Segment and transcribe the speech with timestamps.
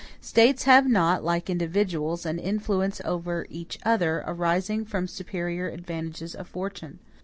[0.19, 6.47] States have not, like individuals, an influence over each other, arising from superior advantages of
[6.47, 6.97] fortune.